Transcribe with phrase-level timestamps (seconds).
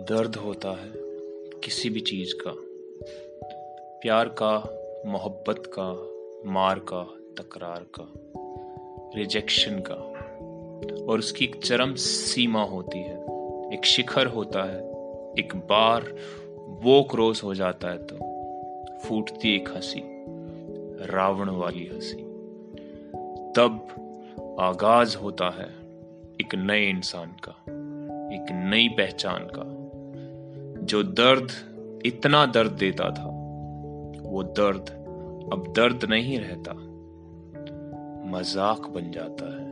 [0.00, 0.92] दर्द होता है
[1.64, 2.52] किसी भी चीज़ का।
[4.00, 4.54] प्यार का,
[5.06, 5.88] मोहब्बत का,
[6.50, 7.02] मार का,
[7.42, 8.12] तकरार का
[9.18, 9.94] रिजेक्शन का।
[11.04, 13.24] और उसकी एक चरम सीमा होती है,
[13.72, 14.80] एक शिखर होता है,
[15.38, 16.16] एक बार
[16.58, 18.16] वो क्रॉस हो जाता है तो
[18.98, 20.02] फूटती एक हँसी,
[21.06, 22.22] रावण वाली हँसी।
[23.56, 23.86] तब
[24.60, 25.70] आगाज़ होता है
[26.40, 27.62] एक नए इंसान का,
[28.36, 29.79] एक नई पहचान का।
[30.90, 31.52] जो दर्द
[32.06, 33.26] इतना दर्द देता था,
[34.22, 34.88] वो दर्द
[35.52, 36.72] अब दर्द नहीं रहता,
[38.30, 39.69] मज़ाक बन जाता है।